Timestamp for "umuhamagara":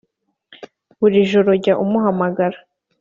1.83-2.57